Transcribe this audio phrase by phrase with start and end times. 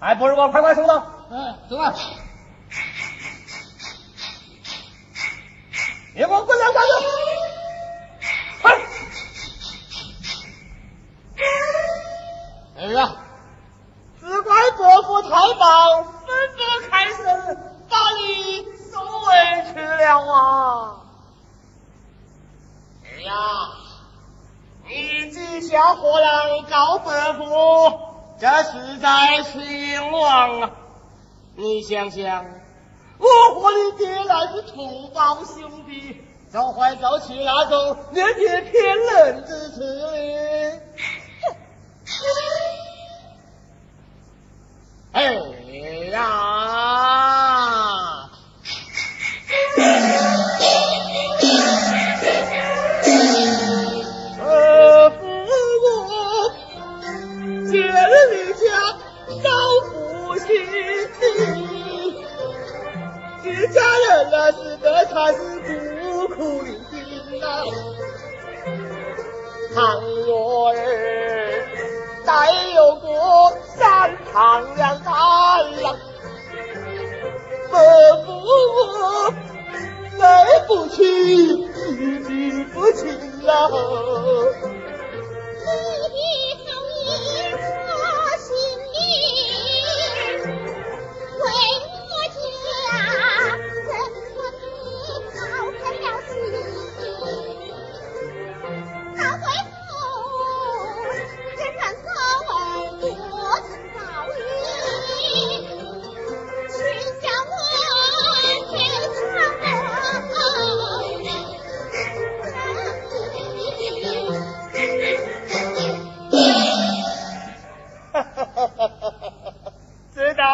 [0.00, 1.06] 还不是我快快送到。
[1.30, 1.94] 嗯，走啊！
[6.14, 6.86] 你给我滚两下子！
[8.62, 8.78] 快！
[12.78, 13.16] 哎呀，
[14.18, 15.28] 只怪伯父太
[15.58, 16.26] 棒，分
[16.56, 17.56] 不开身，
[17.88, 19.32] 把你送回
[19.72, 20.96] 去了啊！
[23.04, 23.32] 哎呀，
[24.88, 28.09] 你记下何来告伯父，
[28.40, 30.70] 这实在是冤枉啊！
[31.56, 32.46] 你想想，
[33.18, 39.29] 我和你爹乃是同胞兄弟，早坏早起那种面爹骗人
[64.30, 66.94] 那是这才是孤苦伶仃
[67.40, 67.44] 呐。
[69.74, 70.74] 倘若儿
[72.24, 73.08] 再有个
[73.76, 75.10] 三长两短
[75.82, 75.96] 了，
[77.70, 77.78] 伯
[78.24, 78.28] 父
[79.00, 79.34] 我
[80.18, 80.22] 对
[80.68, 80.98] 不起
[81.72, 83.00] 自己父亲
[83.42, 83.50] 了。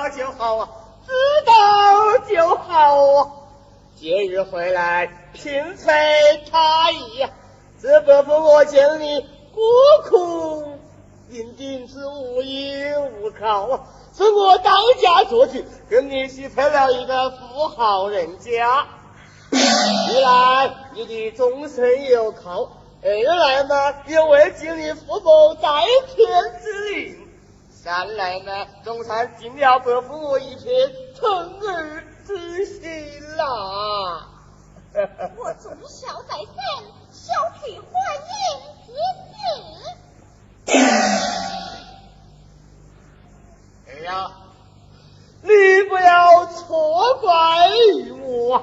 [0.00, 0.68] 道就好啊，
[1.06, 1.12] 知
[1.44, 3.32] 道就好啊。
[3.96, 5.92] 节日回来，嫔妃
[6.50, 7.28] 他意呀。
[7.82, 9.20] 这伯父我见你
[9.52, 9.60] 孤
[10.08, 10.78] 苦
[11.28, 12.82] 伶仃是无依
[13.20, 13.80] 无靠啊，
[14.16, 18.86] 是我当家作主，跟你许配了一个富豪人家。
[19.52, 22.70] 一来你的终身有靠，
[23.02, 25.68] 二来嘛也为尽你父母在
[26.14, 26.26] 天
[26.62, 27.26] 之灵。
[27.82, 34.28] 三来呢，总算尽了伯父我一片疼儿之心啦。
[35.38, 36.54] 我从小在身，
[37.10, 37.90] 小婿欢
[38.28, 38.36] 迎
[38.84, 38.92] 之
[39.24, 40.76] 子。
[43.88, 44.30] 哎呀，
[45.40, 45.48] 你
[45.88, 47.30] 不要错怪
[48.22, 48.62] 我，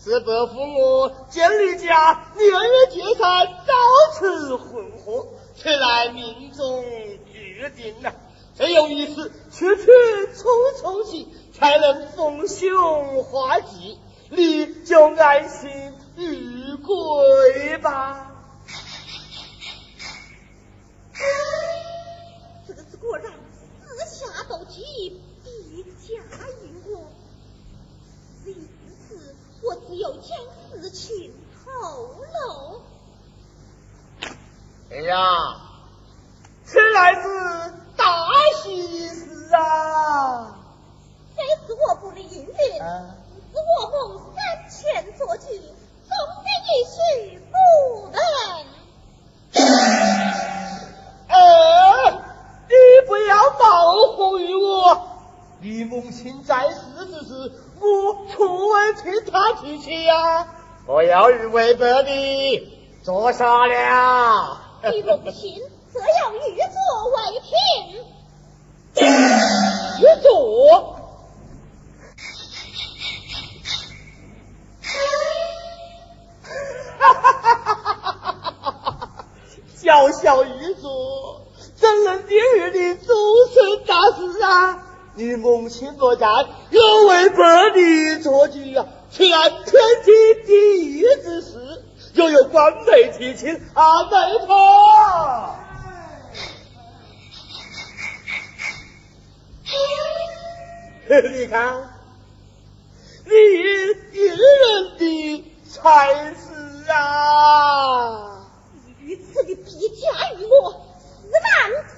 [0.00, 3.72] 是伯父我见你家年月结散，早
[4.12, 6.84] 此混合，才来命中
[7.26, 8.12] 注定呐、
[8.58, 9.86] 这有一次区区
[10.34, 10.42] 匆
[10.82, 15.70] 匆起，才能逢凶化吉，你就安心
[16.16, 18.32] 玉归吧。
[22.66, 23.32] 这个是果然
[23.86, 26.16] 私下斗鸡，必加
[26.64, 27.06] 于我。
[28.44, 28.68] 因
[29.06, 30.36] 此，我只有将
[30.82, 31.32] 事情
[31.64, 32.82] 透露。
[34.90, 35.60] 哎呀，
[43.52, 43.58] 我
[43.90, 44.36] 蒙三
[44.70, 45.44] 千作举，
[46.08, 46.12] 终
[46.42, 47.56] 的一许不
[48.12, 48.16] 能。
[51.28, 51.36] 呃，
[52.68, 52.72] 你
[53.06, 53.50] 不要
[54.38, 54.66] 于我，
[55.60, 56.76] 你母亲在世
[57.06, 60.46] 之时，我从未替她提起呀、
[60.86, 62.70] 我要与为伯的
[63.02, 64.60] 做啥了？
[64.90, 65.60] 你母亲
[65.92, 66.78] 则要御作
[67.16, 67.50] 为凭。
[70.00, 70.97] 御座。
[80.28, 83.16] 小小一座，怎能定于你终
[83.54, 84.84] 身大事啊？
[85.14, 86.26] 你母亲不在，
[86.68, 89.72] 有为伯的做主啊，虽然天
[90.04, 90.14] 经
[90.44, 91.82] 地义之事，
[92.12, 95.56] 又有官媒提亲，啊，没错。
[101.08, 101.88] 你看，
[103.24, 104.38] 你一人
[104.98, 108.34] 的才是啊！
[109.00, 109.70] 如此的逼
[110.02, 110.84] 加于我，
[111.22, 111.48] 自然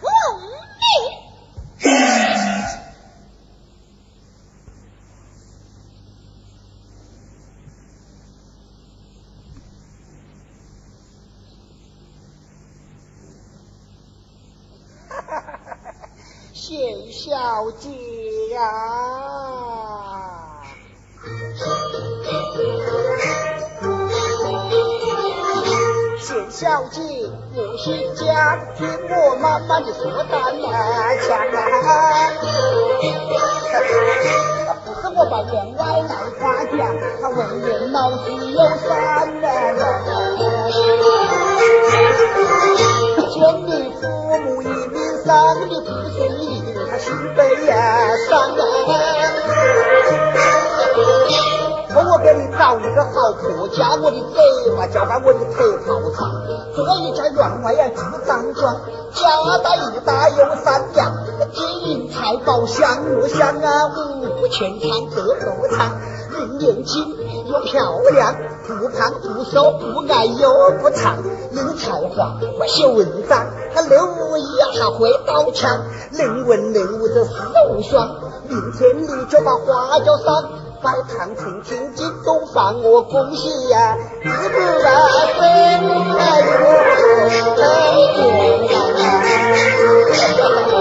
[0.00, 0.10] 聪
[0.80, 0.82] 明。
[16.68, 16.74] 贤
[17.12, 17.88] 小姐
[18.52, 18.58] 呀！
[26.18, 27.00] 贤小姐，
[27.54, 28.26] 我姓江，
[28.74, 31.54] 听我慢慢的说单讲啊。
[34.84, 36.10] 不是我把员外来
[36.40, 36.76] 夸奖，
[37.22, 38.88] 他为人老实有三
[39.38, 39.46] 人。
[43.36, 43.36] 见
[43.66, 43.70] 你
[44.00, 44.02] 父
[44.40, 45.28] 母一命丧，
[45.68, 46.18] 你不顺
[47.06, 48.50] 意，他心悲呀伤
[51.88, 54.36] 说我给你找一个好婆家，我的嘴
[54.76, 56.18] 巴交换我的头泡茶。
[56.74, 58.80] 这一家员外呀住张庄，
[59.12, 61.12] 家大业大有三家，
[61.54, 65.22] 金银财宝享我享啊，五谷全餐得
[65.56, 65.98] 不长。
[66.32, 68.34] 人年轻又漂亮，
[68.66, 71.22] 不胖不瘦不矮又不长，
[71.52, 77.30] 有才华会写文章，他六五一还会刀枪，能文能武这是
[77.70, 78.16] 无双。
[78.48, 80.50] 明天你就把花轿上，
[80.82, 84.86] 摆堂听听京东放我恭喜呀，是不是？
[86.18, 86.40] 哎
[90.70, 90.75] 呦！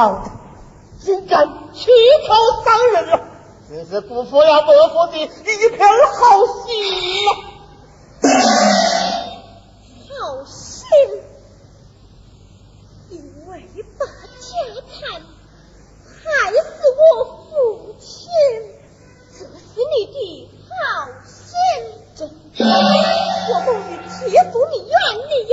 [0.00, 0.30] 好的，
[0.98, 1.90] 竟敢欺
[2.26, 2.32] 头
[2.64, 3.20] 伤人了，
[3.68, 7.28] 这是不负了伯父的一片好心啊！
[10.08, 10.88] 好心，
[13.10, 13.50] 因为
[13.98, 14.50] 把家
[14.88, 15.20] 产
[16.24, 16.64] 害死
[16.96, 17.02] 我
[17.50, 18.10] 父亲，
[19.32, 19.52] 这是
[19.98, 20.72] 你的好
[21.26, 21.44] 心。
[22.20, 24.94] 我不与铁骨你怨，
[25.28, 25.52] 你又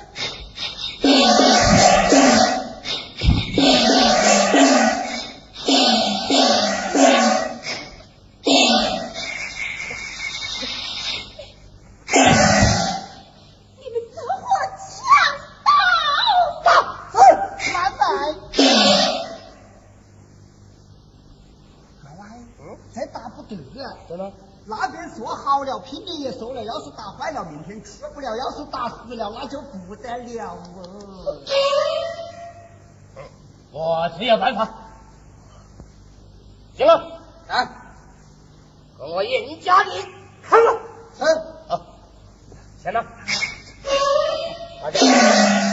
[23.55, 24.31] 地了，对吧？
[24.65, 31.37] 那边做好了，拼命也说了，要是打坏了，明天吃不了；要是打死了，那就不得了哦。
[33.71, 34.69] 我只有办法。
[36.77, 37.69] 行了，啊，
[38.97, 39.91] 跟我一人家里
[40.43, 40.79] 看了，
[41.17, 41.25] 是，
[41.67, 41.81] 好，
[42.81, 43.03] 钱呢？
[44.81, 45.70] 大家。